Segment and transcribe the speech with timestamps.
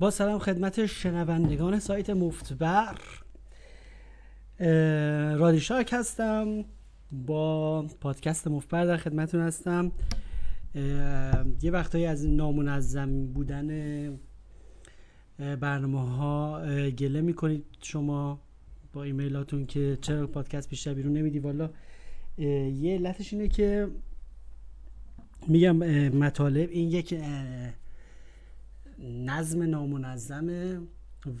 [0.00, 2.98] با سلام خدمت شنوندگان سایت مفتبر.
[5.38, 6.64] رادیشاک هستم.
[7.12, 9.92] با پادکست مفتبر در خدمتون هستم.
[11.62, 13.68] یه وقتایی از نامنظم بودن
[15.38, 17.64] برنامه ها گله می‌کنید.
[17.82, 18.40] شما
[18.92, 21.70] با ایمیلاتون که چرا پادکست بیشتر بیرون نمیدی والا
[22.38, 23.88] یه علتش اینه که
[25.48, 25.76] میگم
[26.08, 27.14] مطالب این یک
[29.00, 30.80] نظم نامنظمه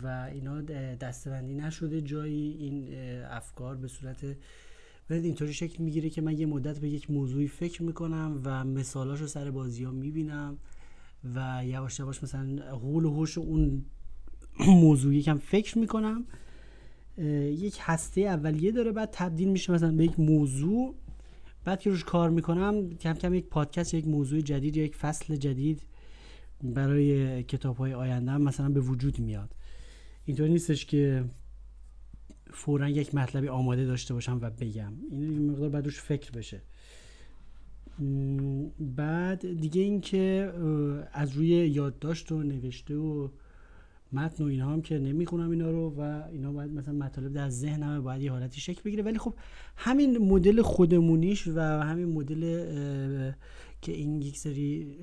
[0.02, 0.60] و اینا
[1.00, 2.00] دستبندی نشده.
[2.00, 2.94] جایی این
[3.24, 4.36] افکار به صورت
[5.10, 9.20] باید اینطوری شکل می‌گیره که من یه مدت به یک موضوعی فکر می‌کنم و مثالاش
[9.20, 10.58] رو سر بازی ها می‌بینم
[11.34, 13.84] و یواش یواش مثلا حول و حوش اون
[14.66, 16.24] موضوع یکم فکر می‌کنم.
[17.18, 20.94] یک هسته اولیه داره بعد تبدیل میشه مثلا به یک موضوع.
[21.64, 25.82] بعد که روش کار می‌کنم کم کم یک پادکست یک موضوع جدید یک فصل جدید
[26.62, 29.54] برای کتاب های آینده هم مثلا به وجود میاد.
[30.24, 31.24] اینطور نیستش که
[32.52, 34.92] فورا یک مطلبی آماده داشته باشم و بگم.
[35.10, 36.62] این یه مقدار بعد فکر بشه.
[38.80, 40.52] بعد دیگه اینکه
[41.12, 43.28] از روی یادداشت و نوشته و
[44.12, 48.02] متن و اینها هم که نمی‌خونم اینا رو و اینا باید مثلا مطالب در ذهنم
[48.02, 49.02] باید یه حالتی شکل بگیره.
[49.02, 49.34] ولی خب
[49.76, 52.40] همین مدل خودمونیش و همین مدل
[53.82, 54.98] که این یک سری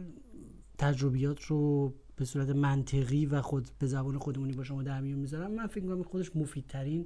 [0.78, 5.52] تجربیات رو به صورت منطقی و خود به زبان خودمونی با شما در میون می‌ذارم.
[5.52, 7.06] من فکر می‌کنم خودش مفیدترین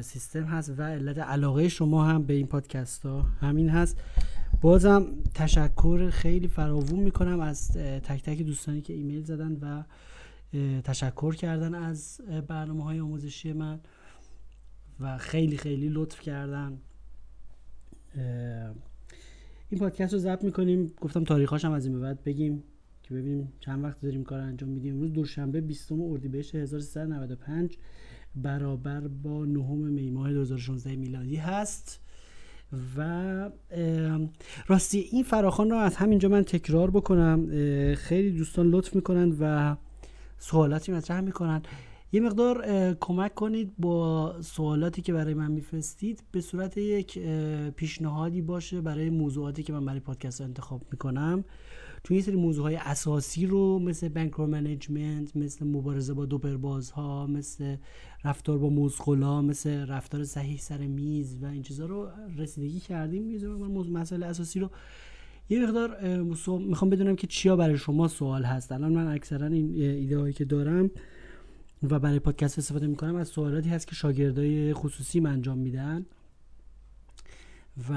[0.00, 4.00] سیستم هست و علت علاقه شما هم به این پادکست ها همین هست.
[4.60, 9.84] بازم تشکر خیلی فراوون می‌کنم از تک تک دوستانی که ایمیل زدن و
[10.80, 13.80] تشکر کردن از برنامه های آموزشی من
[15.00, 16.78] و خیلی خیلی لطف کردن.
[19.72, 20.92] این پادکست رو ضبط می‌کنیم.
[21.00, 22.62] گفتم تاریخاش هم از این به بعد بگیم
[23.02, 25.00] که ببینیم چند وقت داریم کار انجام میدیم.
[25.00, 27.76] روز دوشنبه 20 اردیبهشت 1395
[28.34, 32.00] برابر با نهم می ماه 2016 میلادی هست.
[32.96, 33.50] و
[34.66, 37.46] راستی این فراخان رو از همینجا من تکرار بکنم.
[37.94, 39.76] خیلی دوستان لطف می‌کنن و
[40.38, 41.62] سوالاتی مطرح می‌کنن
[42.14, 42.64] یه مقدار
[43.00, 46.22] کمک کنید با سوالاتی که برای من میفرستید.
[46.32, 47.18] به صورت یک
[47.76, 51.44] پیشنهادی باشه برای موضوعاتی که من برای پادکست انتخاب می‌کنم.
[52.04, 57.76] چون یه سری موضوع های اساسی رو مثل بنکرو منیجمنت مثل مبارزه با دوپربازها مثل
[58.24, 62.08] رفتار با مزغلا مثل رفتار صحیح سر میز و این چیزا رو
[62.38, 63.30] رسیدگی کردیم.
[63.30, 64.70] یه مسئله اساسی رو
[65.48, 66.22] یه مقدار
[66.58, 68.72] می‌خوام بدونم که چیا برای شما سوال هست.
[68.72, 70.90] الان من اکثرا این ایده هایی که دارم
[71.82, 76.06] و برای پادکست استفاده می‌کنم از سوالاتی هست که شاگردای خصوصی من انجام میدن.
[77.90, 77.92] و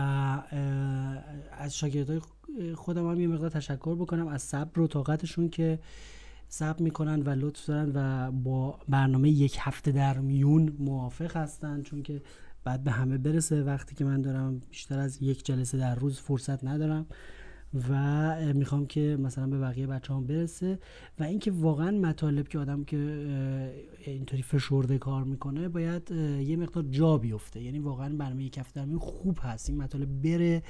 [1.52, 2.22] از شاگردای
[2.76, 5.80] خودم هم یه مقدار تشکر بکنم از صبر و طاقتشون که
[6.48, 11.82] صبر می‌کنن و لطف دارن و با برنامه یک هفته در میون موافق هستن.
[11.82, 12.22] چون که
[12.64, 16.64] بعد به همه برسه وقتی که من دارم بیشتر از یک جلسه در روز فرصت
[16.64, 17.06] ندارم.
[17.90, 20.80] و می‌خوام که مثلا به بقیه بچه هم برسه
[21.20, 22.98] و اینکه واقعا مطالب که آدم که
[24.06, 27.62] اینطوری فشرده کار می‌کنه باید یه مقدار جا بیفته.
[27.62, 29.70] یعنی واقعا برنامه یک هفته خوب هست.
[29.70, 30.64] این مطالب بره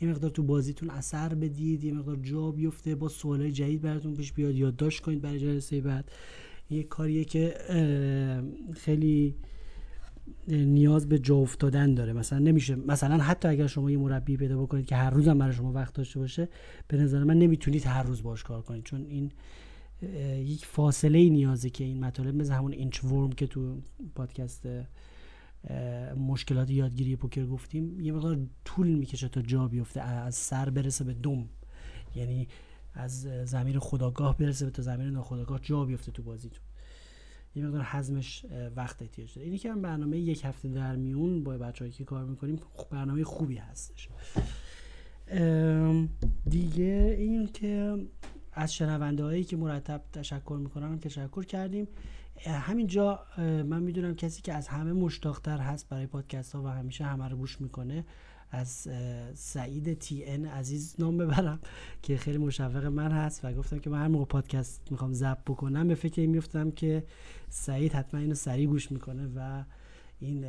[0.00, 4.32] یه مقدار تو بازیتون اثر بدید یه مقدار جا بیفته با سوالای جدید براتون پیش
[4.32, 6.10] بیاد یادداشت کنید برای جلسه بعد.
[6.70, 7.54] یه کاریه که
[8.72, 9.34] خیلی
[10.48, 12.12] نیاز به جا افتادن داره.
[12.12, 15.52] مثلا نمیشه مثلا حتی اگر شما یه مربی پیدا بکنید که هر روز هم برای
[15.52, 16.48] شما وقت داشته باشه
[16.88, 18.84] به نظر من نمی‌تونید هر روز باش کار کنید.
[18.84, 19.32] چون این
[20.42, 23.82] یک فاصله ای نیازه که این مطالب مثل همون اینچ ورم که تو
[24.14, 24.68] پادکست
[26.16, 31.14] مشکلات یادگیری پوکر گفتیم یه مقدار طول می‌کشه تا جا بیفته از سر برسه به
[31.14, 31.48] دوم
[32.16, 32.48] یعنی
[32.94, 36.62] از زمین خداگاه برسه به تا زمین ناخداگاه جا بیفته تو بازیتون.
[37.54, 39.44] یه مقدار حزمش وقت احتیاج داره.
[39.46, 42.60] اینی که هم برنامه یک هفته در میون با بچه‌ای که کار می‌کنیم
[42.90, 44.08] برنامه خوبی هستش.
[46.48, 47.96] دیگه این که
[48.52, 51.88] از شنونده هایی که مرتب تشکر می‌کنن تشکر کردیم.
[52.46, 57.28] همینجا من می‌دونم کسی که از همه مشتاقتر هست برای پادکست ها و همیشه همه
[57.28, 58.04] رو گوش می‌کنه
[58.50, 58.88] از
[59.34, 61.58] سعید تی ان عزیز نام ببرم
[62.02, 65.88] که خیلی مشوق من هست و گفتم که من هر موقع پادکست می‌خوام ضبط بکنم
[65.88, 67.04] به فکر این میفتم که
[67.48, 69.64] سعید حتما اینو سریع گوش می‌کنه و
[70.20, 70.44] این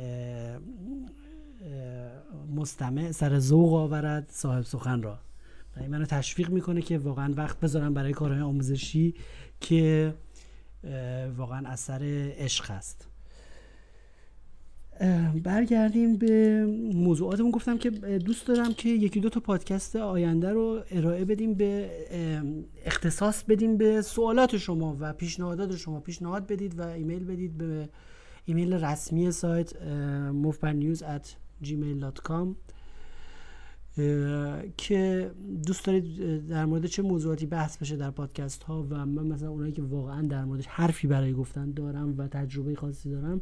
[2.56, 5.18] مستمع سر ذوق آورد صاحب سخن را.
[5.76, 9.14] و این منو تشویق می‌کنه که واقعا وقت بذارم برای کارهای آموزشی
[9.60, 10.14] که
[11.36, 12.00] واقعا اثر
[12.36, 13.09] عشق است
[15.42, 16.64] برگردیم به
[16.94, 17.50] موضوعاتمون.
[17.50, 21.90] گفتم که دوست دارم که یکی دو تا پادکست آینده رو ارائه بدیم به
[22.84, 26.00] اختصاص بدیم به سوالات شما و پیشنهادات شما.
[26.00, 27.88] پیشنهاد بدید و ایمیل بدید به
[28.44, 29.82] ایمیل رسمی سایت
[30.32, 31.26] موفبرنیوز at
[31.64, 32.54] gmail.com
[34.76, 35.30] که
[35.66, 39.72] دوست دارید در مورد چه موضوعاتی بحث بشه در پادکست ها و من مثلا اونایی
[39.72, 43.40] که واقعا در موردش حرفی برای گفتن دارم و تجربه خاصی دارم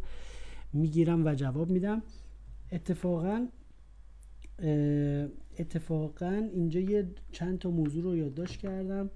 [0.72, 2.02] می‌گیرم و جواب میدم.
[2.72, 3.46] اتفاقا
[5.58, 9.10] اتفاقا اینجا یه چند تا موضوع رو یادداشت کردم.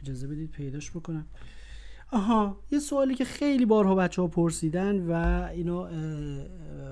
[0.00, 1.26] اجازه بدید پیداش بکنم.
[2.12, 5.88] آها یه سوالی که خیلی بارها بچه ها پرسیدن و اینو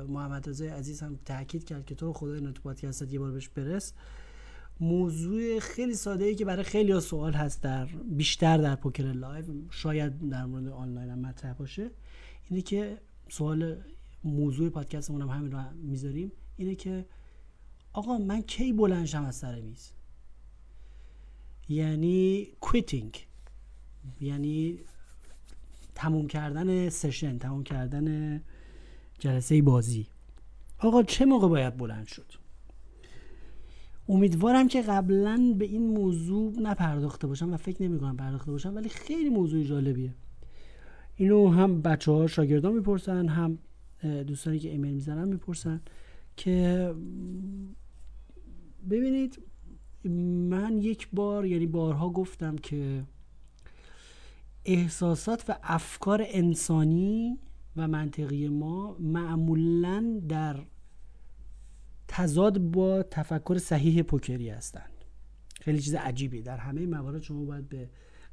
[0.09, 3.49] محمد عزیز هم تاکید کرد که تو رو خدا اینو تو پادکستت یه بار بهش
[3.49, 3.93] برس.
[4.81, 9.45] موضوع خیلی ساده ای که برای خیلی ها سوال هست در بیشتر در پوکر live
[9.71, 11.91] شاید در مورد آنلاین هم مطرح باشه
[12.51, 12.99] اینه که
[13.29, 13.77] سوال
[14.25, 16.33] موضوع پادکستمون هم همین رو می‌ذاریم.
[16.57, 17.07] اینه که
[17.93, 19.91] آقا من کی بلند شم از سر میز؟
[21.69, 23.27] یعنی quitting
[24.21, 24.79] یعنی
[25.95, 28.41] تموم کردن session تموم کردن
[29.19, 30.07] جلسه بازی.
[30.79, 32.44] آقا چه موقع باید بلند شد؟
[34.09, 38.89] امیدوارم که قبلا به این موضوع نپرداخته باشم و فکر نمی کنم پرداخته باشم ولی
[38.89, 40.15] خیلی موضوع جالبیه.
[41.17, 43.59] اینو هم بچه ها شاگردان می‌پرسن هم
[44.03, 45.81] دوستانی که ایمیل می‌زنن می‌پرسن
[46.37, 46.95] که
[48.91, 49.43] ببینید
[50.49, 53.05] من یک بار یعنی بارها گفتم که
[54.65, 57.39] احساسات و افکار انسانی
[57.77, 60.57] و منطقی ما معمولا در
[62.09, 64.91] تضاد با تفکر صحیح پوکری هستند.
[65.61, 66.43] خیلی چیز عجیبی.
[66.43, 67.89] در همه موارد شما باید به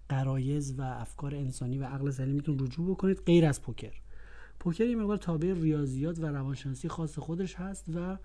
[0.09, 3.93] قرایز و افکار انسانی و عقل سلیمیتون رجوع بکنید غیر از پوکر.
[4.59, 8.17] پوکر یه مقدار تابع ریاضیات و روانشناسی خاص خودش هست و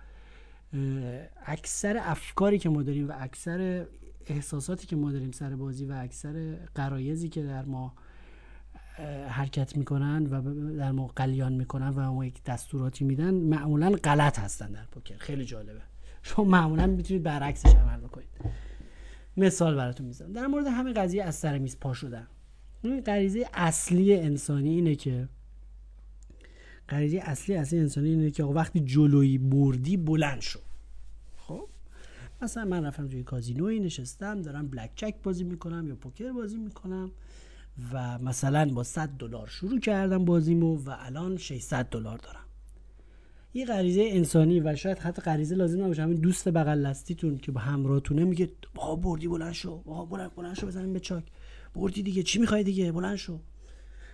[1.47, 3.87] اکثر افکاری که ما داریم و اکثر
[4.27, 7.95] احساساتی که ما داریم سر بازی و اکثر قرایزی که در ما
[9.29, 10.43] حرکت می‌کنن و
[10.77, 15.17] در ما قلیان می‌کنن و ما یک دستوراتی میدن معمولا غلط هستن در پوکر.
[15.17, 15.81] خیلی جالبه.
[16.23, 18.29] شما معمولا می‌تونید برعکسش عمل بکنید.
[19.37, 20.33] مثال براتون می‌زنم.
[20.33, 22.27] در مورد همین قضیه از سر میز پا شدن.
[22.83, 25.29] این غریزه اصلی انسانی اینه که
[26.89, 30.61] غریزه اصلی اصلی انسانی اینه که وقتی جلویی بردی بلند شو.
[31.37, 31.69] خب؟
[32.43, 37.11] مثلا من رفتم توی کازینوی نشستم دارم بلک چک بازی می‌کنم یا پوکر بازی می‌کنم.
[37.93, 42.47] و مثلا با 100 دلار شروع کردم بازیمو و الان 600 دلار دارم.
[43.55, 47.61] یه غریزه انسانی و شاید حتی غریزه لازم نباشه همین دوست بغل دستیتون که با
[47.61, 51.25] همراهتونه میگه با بردی بلند شو با بلند بلند شو بزنیم به چاک.
[51.75, 53.41] بردی دیگه چی می‌خوای دیگه؟ بلند شو.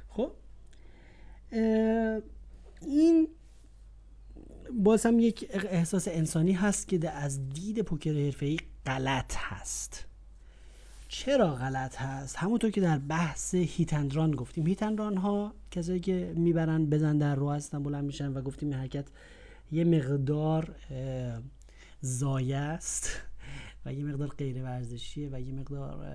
[0.09, 0.33] خب؟
[2.83, 3.29] این
[4.73, 10.07] باز هم یک احساس انسانی هست که از دید پوکر حرفه‌ای غلط هست.
[11.15, 14.67] چرا غلط هست؟ همونطور که در بحث هیتندران گفتیم.
[14.67, 19.05] هیتندران ها کسایی که می‌برن بزن در رو هستن بلند میشن و گفتیم این حرکت
[19.73, 20.75] یه مقدار
[22.01, 23.11] زایه است
[23.87, 26.07] و یه مقدار غیر ورزشیه و یه مقدار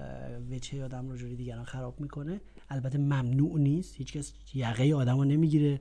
[0.51, 2.41] وچه آدم رو جوری دیگران خراب می‌کنه.
[2.69, 3.95] البته ممنوع نیست.
[3.95, 5.79] هیچکس یقه آدم رو نمی‌گیره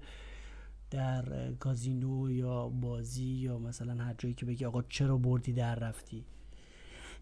[0.91, 6.25] در کازینو یا بازی یا مثلا هر جایی که بگی آقا چرا بردی در رفتی.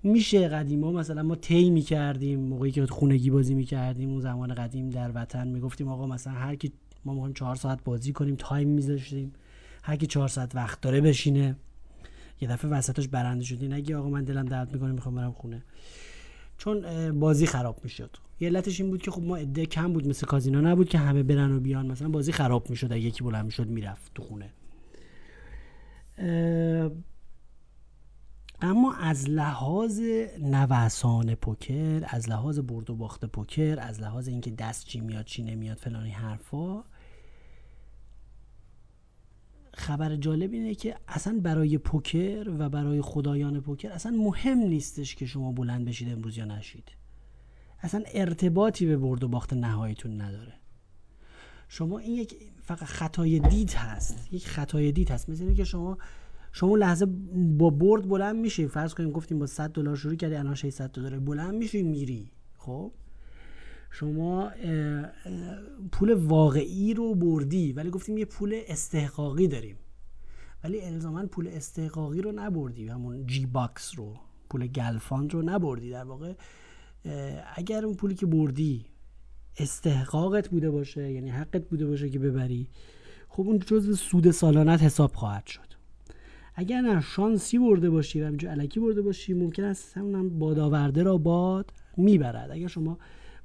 [0.05, 5.11] میشه قدیما مثلا ما طی می‌کردیم موقعی که خونگی بازی می‌کردیم اون زمان قدیم در
[5.15, 6.73] وطن می‌گفتیم آقا مثلا هر کی
[7.05, 9.33] ما می‌خوایم چهار ساعت بازی کنیم تایم میذاشتیم.
[9.83, 11.57] هر کی چهار ساعت وقت داره بشینه.
[12.41, 15.63] یه دفعه وسطش برنده شدی نگی آقا من دلم درد می‌کنه می‌خوام برم خونه.
[16.59, 16.81] چون
[17.21, 18.17] بازی خراب می‌شد.
[18.41, 21.23] یه علتش این بود که خب ما عده کم بود مثل کازینا نبود که همه
[21.23, 21.87] برن و بیان.
[21.87, 24.51] مثلا بازی خراب می‌شد اگه یکی بلند می‌شد می‌رفت تو خونه.
[28.61, 30.01] اما از لحاظ
[30.41, 35.43] نوسان پوکر از لحاظ برد و باخت پوکر از لحاظ اینکه دست چی میاد چی
[35.43, 36.85] نمیاد فلانی حرفا
[39.75, 45.27] خبر جالب اینه که اصلا برای پوکر و برای خدایان پوکر اصلا مهم نیستش که
[45.27, 46.93] شما بلند بشید امروز یا نشید.
[47.81, 50.53] اصلا ارتباطی به برد و باخت نهاییتون نداره.
[51.69, 54.33] شما این یک فقط خطای دید هست.
[54.33, 55.29] یک خطای دید هست.
[55.29, 55.99] مثل که شما
[56.57, 57.07] شما لحظه
[57.59, 61.19] با برد بلند میشی فرض کنیم گفتیم با 100 دلار شروع کردی الان 600 دلار
[61.19, 62.31] بلند میشی میری.
[62.59, 62.93] خب؟
[63.91, 64.51] شما
[65.93, 69.77] پول واقعی رو بردی ولی گفتیم یه پول استحقاقی داریم.
[70.65, 72.89] ولی الزاما پول استحقاقی رو نبردی.
[72.89, 74.17] همون G-bucks رو
[74.51, 75.91] پول گلفاند رو نبردی.
[75.91, 76.35] در واقع
[77.55, 78.87] اگر اون پولی که بردی
[79.57, 82.69] استحقاقت بوده باشه یعنی حقت بوده باشه که ببری
[83.29, 85.74] خب اون جزء سود سالانت حساب خواهد شد.
[86.55, 91.19] اگر نه شانسی برده باشی و همینجور علکی برده باشی ممکن است همون بادآورده را
[91.19, 92.51] باد می‌برد.
[92.51, 92.99] اگر شما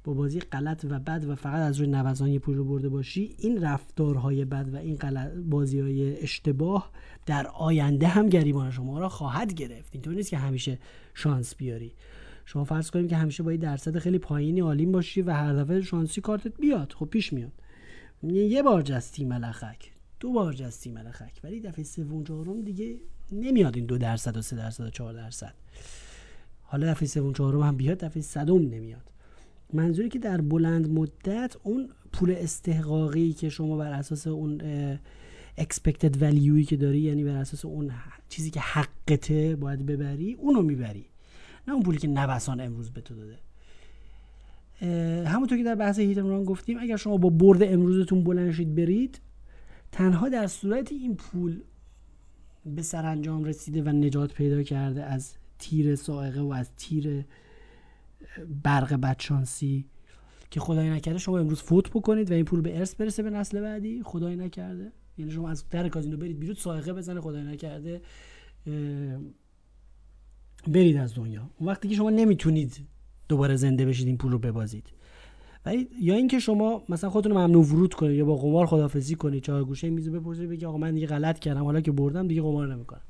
[0.04, 3.62] با بازی غلط و بد و فقط از روی نوزان پول رو برده باشی این
[3.62, 4.98] رفتارهای بد و این
[5.50, 6.90] بازی های اشتباه
[7.26, 9.88] در آینده هم گریبان شما را خواهد گرفت.
[9.92, 10.78] اینطور نیست که همیشه
[11.14, 11.92] شانس بیاری.
[12.44, 16.20] شما فرض کنیم که همیشه با درصد خیلی پایینی عالیم باشی و هر دفعه شانسی
[16.20, 16.92] کارتت بیاد.
[16.92, 17.52] خب پیش میاد.
[18.22, 22.96] یه بار جستی ملخک دو بار جستی ملخک ولی دفعه سوم چهارم دیگه
[23.32, 25.54] نمیاد این دو درصد و سه درصد و چهار درصد.
[26.62, 29.10] حالا دفعه سوم چهارم هم بیاد دفعه صدم نمیاد.
[29.72, 34.60] منظوری که در بلند مدت اون پول استحقاقی که شما بر اساس اون
[35.60, 37.90] expected valueی که داری یعنی بر اساس اون
[38.28, 41.06] چیزی که حقته باید ببری اونو می‌بری.
[41.68, 43.38] نه اون پولی که نوسان امروز به تو داده.
[45.28, 49.20] همونطور که در بحث هیتمران گفتیم اگر شما با برد امروزتون بلند شید برید.
[49.92, 51.62] تنها در صورت این پول
[52.66, 57.24] به سرانجام رسیده و نجات پیدا کرده از تیر سائقه و از تیر
[58.62, 59.86] برق بدشانسی
[60.50, 63.60] که خدای نکرده شما امروز فوت بکنید و این پول به ارث برسه به نسل
[63.60, 64.92] بعدی خدای نکرده.
[65.18, 68.02] یعنی شما از در کازینو برید بیرون سائقه بزنه خدای نکرده
[70.66, 71.50] برید از دنیا.
[71.58, 72.86] اون وقتی که شما نمی‌تونید
[73.28, 74.92] دوباره زنده بشید این پول رو ببازید.
[75.66, 79.64] ولی یا اینکه شما مثلا خودتون ممنوع ورود کنید یا با قمار خدافزی کنید چهار
[79.64, 83.00] گوشه میز بپرسید بگید آقا من دیگه غلط کردم حالا که بردم دیگه قمار نمی‌کنم.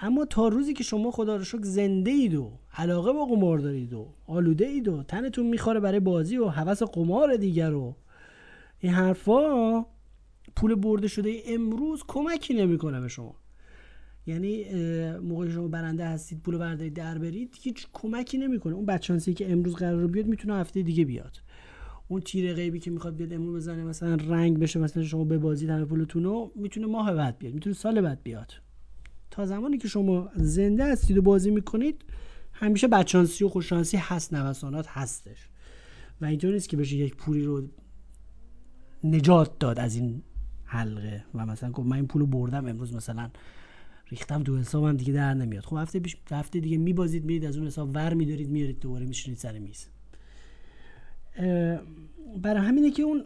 [0.00, 3.92] اما تا روزی که شما خدا رو شکر زنده اید و علاقه با قمار دارید
[3.92, 7.94] و آلوده اید و تنتون می‌خوره برای بازی و هوس قمار دیگر رو
[8.78, 9.84] این حرفا
[10.56, 13.34] پول برده شده امروز کمکی نمی‌کنه به شما.
[14.26, 14.64] یعنی
[15.18, 18.74] موقع شما برنده هستید پول برده در برید هیچ کمکی نمی‌کنه.
[18.74, 21.36] اون بچانسی که امروز قرار بیاد می‌تونه هفته دیگه بیاد.
[22.08, 25.66] اون تیر غیبی که می‌خواد بیاد امروز بزنه مثلا رنگ بشه مثلا شما به بازی
[25.66, 28.52] همه پولتون رو می‌تونه ماه بعد بیاد می‌تونه سال بعد بیاد.
[29.30, 32.04] تا زمانی که شما زنده هستید و بازی می‌کنید
[32.52, 35.48] همیشه بچانسی و خوششانسی هست نوسانات هستش.
[36.20, 37.68] و اینطور نیست که بشه یک پولی رو
[39.04, 40.22] نجات داد از این
[40.64, 43.30] حلقه و مثلا گفت من این پول بردم امروز مثلا
[44.08, 45.64] ریختم دو حسابم دیگه در نمیاد.
[45.64, 49.38] خب هفته پیش هفته دیگه میبازید میرید از اون حساب ور میدارید میارید دوباره میشینید
[49.38, 49.86] سر میز.
[52.42, 53.24] برای همینه که اون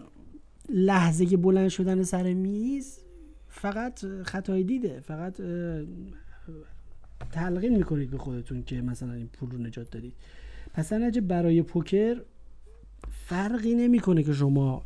[0.68, 2.98] لحظه که بلند شدن سر میز
[3.48, 5.40] فقط خطای دیده فقط
[7.32, 10.14] تلقین می‌کنید به خودتون که مثلا این پول رو نجات دادید.
[10.74, 12.22] پس نجه برای پوکر
[13.10, 14.84] فرقی نمی‌کنه که شما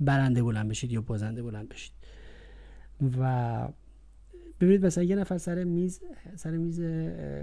[0.00, 1.92] برنده بلند بشید یا بازنده بلند بشید.
[3.20, 3.68] و
[4.60, 6.00] ببینید مثلا یه نفر سر میز
[6.36, 6.80] سر میز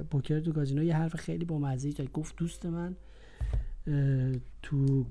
[0.10, 2.96] پوکر تو کازینو یه حرف خیلی با مزه گفت دوست من
[4.62, 5.04] تو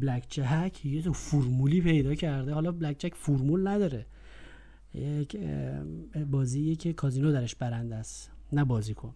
[0.00, 2.52] بلک جک یه تو فرمولی پیدا کرده.
[2.52, 4.06] حالا بلک جک فرمول نداره.
[4.94, 5.36] یک
[6.30, 8.30] بازی که کازینو درش برنده است.
[8.52, 9.14] نه بازی کن.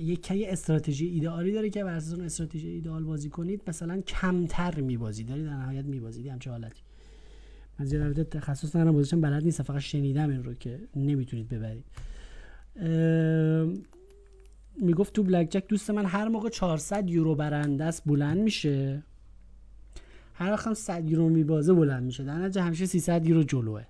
[0.00, 5.28] یک استراتژی ایدئالی داره که بر اساس اون استراتژی ایدئال بازی کنید مثلا کمتر میبازید.
[5.28, 6.26] دارید در نهایت میبازید.
[6.26, 6.82] همچه حالتی.
[7.78, 11.84] من زیاد تخصص ندارم بازیشم بلد نیستم فقط شنیدم این رو که نمی‌تونید ببرید.
[14.80, 19.02] می‌گفت تو بلک جک دوست من هر موقع 400 یورو برنده است بلند میشه.
[20.34, 22.24] هر وقت هم 100 یورو میبازه بلند میشه.
[22.24, 23.84] در نتیجه همیشه 300 یورو جلوه.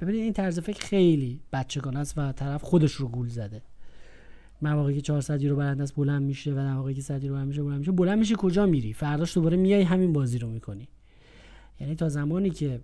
[0.00, 3.62] ببینید این طرز فکر خیلی بچگانه است و طرف خودش رو گول زده.
[4.62, 7.62] مواقعی که 400 یورو برنده است بلند میشه و مواقعی که 100 یورو برنده میشه
[7.62, 7.92] بلند میشه.
[7.92, 10.88] بلند میشه کجا میری؟ فرداش دوباره میای همین بازی رو می‌کنی.
[11.80, 12.80] یعنی تا زمانی که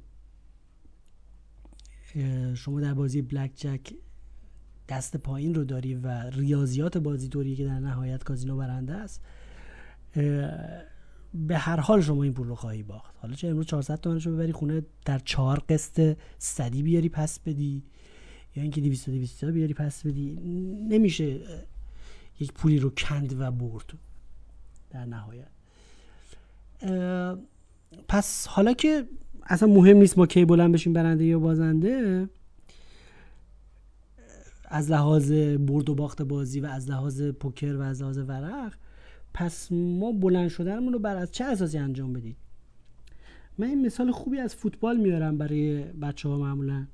[2.54, 3.92] شما در بازی بلک جک
[4.88, 9.22] دست پایین رو داری و ریاضیات بازی طوری که در نهایت کازینو برنده است
[11.34, 13.14] به هر حال شما این پول رو خواهی باخت.
[13.18, 17.84] حالا چه امروز 400 تومنش رو ببری خونه در چهار قسط صدی بیاری پس بدی
[18.56, 20.34] یا اینکه 200 200 بیاری پس بدی.
[20.88, 21.40] نمیشه
[22.40, 23.92] یک پولی رو کند و برد
[24.90, 25.48] در نهایت.
[28.08, 29.08] پس حالا که
[29.49, 32.28] اصلا مهم نیست ما کی بلند بشیم برنده یا بازنده.
[34.71, 38.75] از لحاظ برد و باخت بازی و از لحاظ پوکر و از لحاظ ورق
[39.35, 42.37] پس ما بلند شدنمون رو بر از چه اساسی انجام بدید
[43.59, 46.87] من این مثال خوبی از فوتبال میارم برای بچه ها معمولا.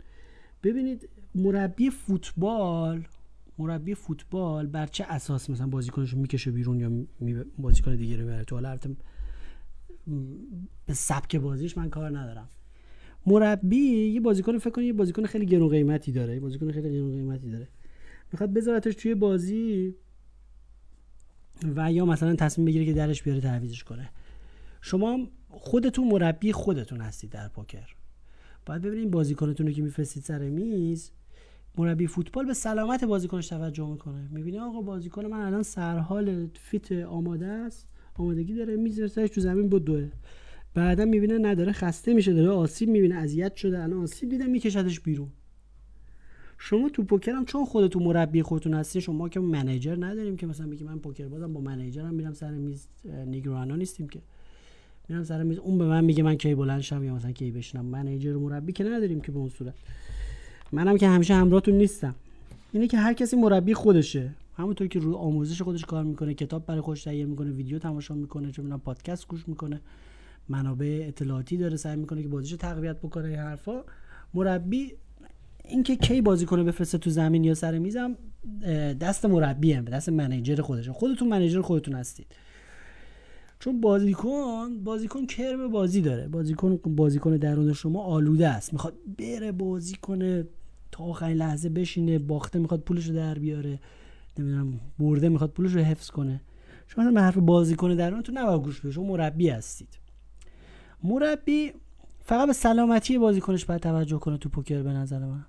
[0.63, 3.05] ببینید مربی فوتبال
[3.59, 6.81] مربی فوتبال بر چه اساس مثلا بازیکنش می‌کشه بیرون
[7.21, 8.79] یا بازیکن دیگه رو می‌بره تو حالا
[10.87, 12.49] به سبک بازیش من کار ندارم.
[13.27, 16.35] مربی یه بازیکن فکر کنید یه بازیکن خیلی گرون قیمتی داره.
[16.35, 17.69] یه بازیکن خیلی گرون قیمتی داره.
[18.33, 19.95] می‌خواد بذارتش توی بازی
[21.77, 24.11] و یا مثلا تصمیم بگیره که درش بیاره تعویزش کنه.
[24.81, 27.95] شما خودتون مربی خودتون هستید در پوکر.
[28.67, 31.11] باید ببینید بازیکنتون رو که میفرستید سر میز
[31.79, 34.29] مربی فوتبال به سلامت بازیکنش توجه می‌کنه.
[34.31, 37.89] می‌بینه آقا بازیکن من الان سرحال فیت آماده است.
[38.15, 40.09] آمادگی داره می‌ذاره تو زمین دوه.
[40.75, 45.29] بعدا می‌بینه نداره خسته میشه داره آسیب می‌بینه اذیت شده الان آسیب دیده میکشدش بیرون.
[46.59, 50.67] شما تو پوکر هم چون خودتون مربی خودتون هستی شما که منیجر نداریم که مثلا
[50.67, 52.87] بگی من پوکر بازم با منیجرم میرم سر میز
[53.27, 54.21] نیگرانا نیستیم که.
[55.09, 57.85] میرم سر میز اون به من میگه من کی بلند شم یا مثلا کی بشنم
[57.85, 59.75] منیجر مربی که نداریم که به اون صورت.
[60.73, 62.15] منم که همیشه همراهتون نیستم.
[62.73, 64.31] اینه که هر کسی مربی خودشه.
[64.57, 68.53] همونطور که رو آموزش خودش کار می‌کنه کتاب برای خودش تهیه می‌کنه ویدیو تماشا می‌کنه
[68.53, 69.81] چه می‌دونم پادکست گوش می‌کنه
[70.49, 73.85] منابع اطلاعاتی داره سعی می‌کنه که بازیشو تقویت بکنه این حرفا.
[74.35, 74.93] مربی
[75.65, 78.17] اینکه کی بازی کنه بفرسته تو زمین یا سر میزم
[79.01, 80.93] دست مربیه دست منیجر خودشه.
[80.93, 82.27] خودتون منیجر خودتون هستید.
[83.59, 86.29] چون بازیکن بازیکن کرم بازی داره.
[86.29, 88.73] بازیکن بازیکن درون شما آلوده است.
[88.73, 90.45] می‌خواد بره بازی کنه
[90.93, 93.81] تا آخرین لحظه بشینه باخته می‌خواد پولش رو در بیاره.
[94.39, 96.41] نمی‌دونم برده می‌خواد پولش رو حفظ کنه.
[96.87, 99.99] شما به حرف بازیکن درون تو نباید گوش بدید شما مربی هستید.
[101.03, 101.73] مربی
[102.25, 105.45] فقط به سلامتی بازیکنش باید توجه کنه تو پوکر به نظر من.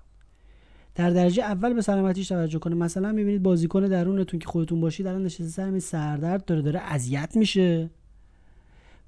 [0.94, 2.74] در درجه اول به سلامتیش توجه کنه.
[2.74, 7.90] مثلا می‌بینید بازیکن درونتون که خودتون باشید الان نشسته سر سردرد داره داره اذیت میشه.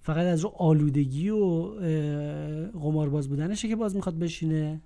[0.00, 1.62] فقط از رو آلودگی و
[2.72, 4.80] قمارباز بودنشه که باز می‌خواد بشینه.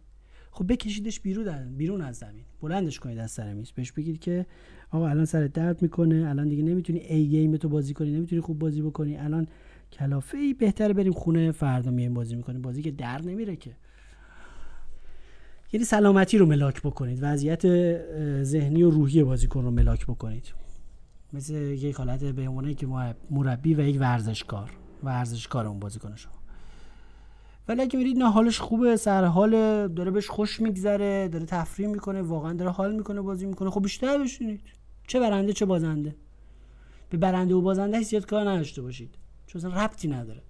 [0.54, 2.44] خب بکشیدش بیرون بیرون از زمین.
[2.60, 3.70] بلندش کنید از سر میز.
[3.70, 4.46] بهش بگید که
[4.90, 8.58] آقا الان سر درد می‌کنه الان دیگه نمی‌تونی ای گیم تو بازی کنی نمی‌تونی خوب
[8.58, 9.16] بازی بکنی.
[9.16, 9.46] الان
[9.92, 12.62] کلافه ای بهتره بریم خونه فردا میایم بازی می‌کنیم.
[12.62, 13.76] بازی که در نمیره که.
[15.72, 17.18] یعنی سلامتی رو ملاک بکنید.
[17.22, 17.62] وضعیت
[18.42, 20.54] ذهنی و روحی بازیکن رو ملاک بکنید.
[21.32, 22.86] مثل یک حالت به عنوان که
[23.30, 24.70] مربی و یک ورزشکار
[25.02, 26.14] ورزشکار اون بازیکن
[27.68, 29.50] ولی اگه میرید نه حالش خوبه سر حال
[29.88, 33.70] داره بهش خوش میگذره داره تفریح می‌کنه واقعا داره حال می‌کنه بازی می‌کنه.
[33.70, 34.60] خب بیشتر بشینید.
[35.06, 36.16] چه برنده چه بازنده.
[37.10, 39.14] به برنده و بازنده حیثیت کار نداشته باشید.
[39.46, 40.42] چون ربطی نداره.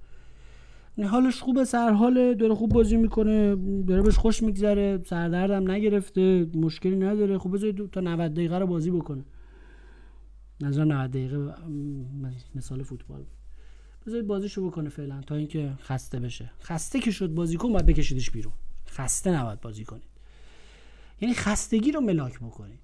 [1.05, 6.97] حالش خوبه سر حال داره خوب بازی می‌کنه داره بهش خوش میگذره سردردم نگرفته مشکلی
[6.97, 7.39] نداره.
[7.39, 9.25] خب بذارید تا 90 دقیقه رو بازی بکنه.
[10.61, 11.55] نظر 90 دقیقه
[12.55, 13.25] مثال فوتبال.
[14.07, 16.51] بذارید بازیشو بکنه فعلا تا اینکه خسته بشه.
[16.63, 18.53] خسته که شد بازیکن باید بکشیدش بیرون.
[18.89, 20.13] خسته نباید بازی کنید.
[21.21, 22.81] یعنی خستگی رو ملاک بکنید.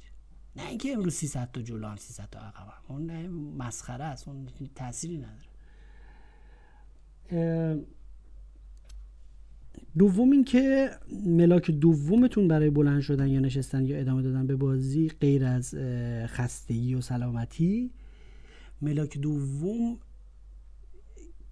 [0.57, 3.26] نه اینکه امروز 300 تا هم 300 تا عقب اون
[3.57, 4.28] مسخره است.
[4.28, 5.48] اون تأثیری نداره.
[9.98, 10.90] دوم اینکه
[11.26, 15.74] ملاک دومتون برای بلند شدن یا نشستن یا ادامه دادن به بازی غیر از
[16.26, 17.90] خستگی و سلامتی.
[18.83, 19.98] ملاک دوم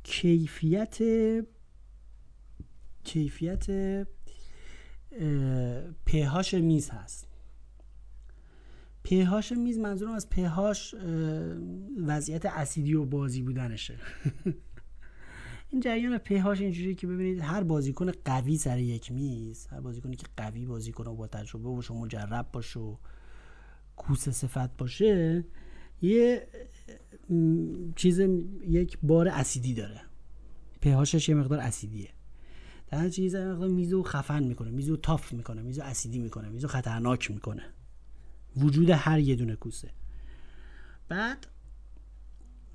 [0.06, 0.98] کیفیت
[3.04, 3.66] کیفیت
[6.06, 7.28] پهاش میز هست.
[9.04, 10.94] پهاش میز منظورم از پهاش
[12.06, 13.98] وضعیت اسیدی و بازی بودنشه.
[15.70, 20.26] این جریان پیهاش اینجوری که ببینید هر بازیکن قوی سر یک میز هر بازیکنی که
[20.36, 22.96] قوی بازی کنه و با تجربه باشه مجرب باشه و
[23.96, 25.44] کوس صفت باشه
[26.02, 26.48] یه
[27.96, 28.20] چیز
[28.68, 30.00] یک بار اسیدی داره.
[30.80, 32.08] پیهاشش یه مقدار اسیدیه.
[32.90, 37.62] در چیز مقدار میزو خفن می‌کنه میزو تاف می‌کنه میزو اسیدی می‌کنه میزو خطرناک می‌کنه.
[38.56, 39.90] وجود هر یه دونه کوسه.
[41.08, 41.46] بعد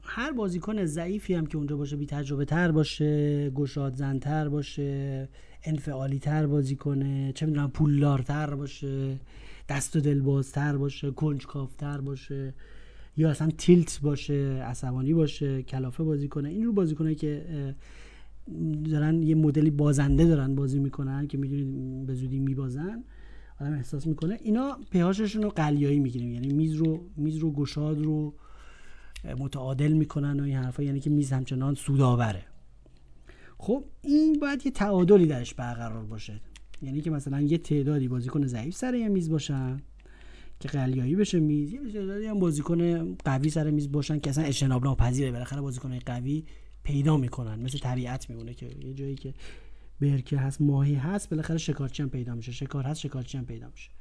[0.03, 5.29] هر بازیکن ضعیفی هم که اونجا باشه بی تجربه تر باشه گشاد زنتر باشه
[5.63, 9.19] انفعالی تر بازی کنه چه می‌دونم پولدارتر باشه
[9.69, 12.53] دست و دلبازتر باشه کنجکافتر باشه.
[13.17, 17.45] یا اصلا تیلت باشه عصبانی باشه کلافه بازی کنه این رو بازی کنه که
[18.91, 23.03] دارن یه مدلی بازنده دارن بازی می‌کنن که می‌دونید به زودی میبازن.
[23.61, 24.39] آدم احساس می‌کنه.
[24.43, 28.33] اینا پهاششون رو قلیایی می‌گیریم یعنی میز رو میز رو گشاد رو
[29.39, 30.83] متعادل می‌کنن و این حرفا.
[30.83, 32.43] یعنی که میز همچنان سوداوره
[33.57, 36.41] خب این باید یه تعادلی درش برقرار باشه.
[36.81, 39.81] یعنی که مثلا یه تعدادی بازیکن ضعیف سر یه میز باشن.
[40.61, 44.83] که قلیایی بشه میز یه تعدادی هم بازیکن قوی سر میز باشن که اصلا اجتناب
[44.83, 45.31] ناپذیره.
[45.31, 46.43] بالاخره بازیکن قوی
[46.83, 49.33] پیدا می‌کنن مثل طبیعت میمونه که یه جایی که
[50.01, 52.51] برکه هست ماهی هست بالاخره شکارچی هم پیدا میشه.
[52.51, 53.91] شکار هست شکارچی هم پیدا میشه.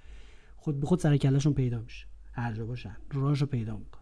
[0.56, 2.06] خود به خود سر کلشون پیدا میشه.
[2.32, 4.00] هر جا باشن راهشو پیدا می‌کنن.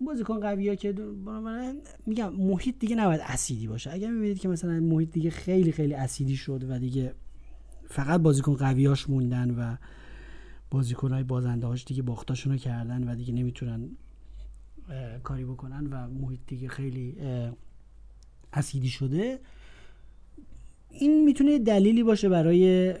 [0.00, 0.94] بازیکن قوی ها که
[2.06, 3.92] میگم محیط دیگه نباید اسیدی باشه.
[3.92, 7.14] اگر می‌بینید که مثلا محیط دیگه خیلی خیلی اسیدی شد و دیگه
[7.88, 9.76] فقط بازیکن قویاش موندن و
[10.76, 13.88] بازیکن های بازنده هاش دیگه باختاشون رو کردن و دیگه نمی‌تونن
[15.22, 17.16] کاری بکنن و محیط دیگه خیلی
[18.52, 19.40] اسیدی شده.
[20.90, 22.94] این می‌تونه دلیلی باشه برای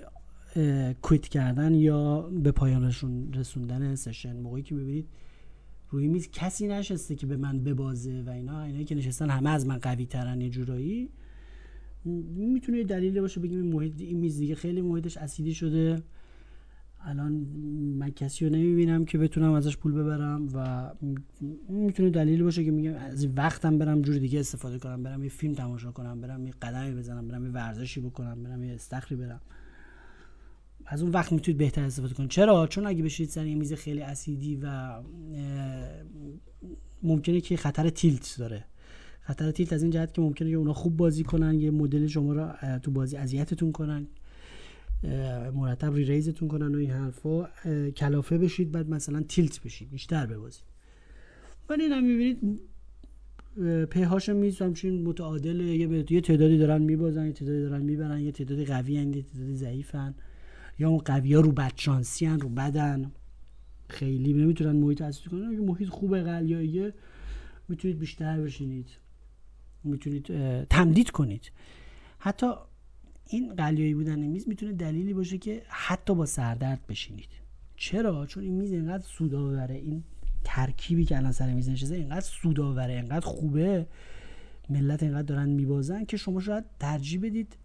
[1.02, 2.92] کویت کردن یا به پایان
[3.34, 5.08] رسوندن سشن موقعی که ببینید
[5.90, 8.62] روی میز کسی نشسته که به من ببازه و اینا.
[8.62, 11.10] اینا که نشستن همه از من قوی ترن یه جورایی.
[12.34, 16.02] می‌تونه دلیلی باشه بگیم این محیط این میز دیگه خیلی محیطش اسیدی شده.
[17.08, 17.32] الان
[17.98, 20.90] من کسی رو نمی‌بینم که بتونم ازش پول ببرم و
[21.68, 25.54] می‌تونه دلیلی باشه که میگم از وقتم برم جور دیگه استفاده کنم برم یه فیلم
[25.54, 29.40] تماشا کنم برم یه قدمی بزنم برم یه ورزشی بکنم برم یه استخری برم.
[30.86, 32.30] از اون وقت می‌تونید بهتر استفاده کنید.
[32.30, 34.92] چرا؟ چون اگه بشید سر یه میز خیلی اسیدی و
[37.02, 38.64] ممکنه که خطر تیلت داره.
[39.20, 42.32] خطر تیلت از این جهت که ممکنه که اونا خوب بازی کنن یه مدل شما
[42.32, 44.06] رو تو بازی اذیتتون کنن.
[45.54, 47.48] مرتب ری ریزتون کنن و این حرفا.
[47.90, 50.64] کلافه بشید بعد مثلا تیلت بشید بیشتر ببازید
[51.68, 52.60] ولی این هم می‌بینید
[53.90, 55.60] پیهاش میز همچین متعادل.
[55.60, 59.56] یه, یه تعدادی دارن میبازن یه تعدادی دارن می‌برن یه تعدادی قوی هن یه تعدادی
[59.56, 60.14] ضعیفن
[60.78, 63.12] یا اون قوی ها رو بدشانسی هن رو بدن.
[63.88, 65.48] خیلی نمی‌تونن محیط اصلی کنن.
[65.48, 66.94] اگه محیط خوب قلیاییه
[67.68, 68.88] می‌تونید بیشتر بشینید.
[69.84, 70.26] می‌تونید
[70.64, 71.52] تمدید کنید.
[72.18, 72.46] حتی
[73.28, 77.28] این قلیایی بودن میز می‌تونه دلیلی باشه که حتی با سردرد بشینید.
[77.76, 80.04] چرا؟ چون این میز اینقدر سوداوره این
[80.44, 83.86] ترکیبی که الان سر میز نشسته اینقدر سوداوره اینقدر خوبه.
[84.70, 87.56] ملت اینقدر دارن میبازن که شما شاید ترجیح بدید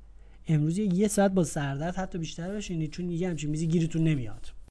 [0.48, 4.52] امروز یه ساعت با سردرد حتی بیشتر بشینید چون یه همچین میزی گیرتون نمیاد.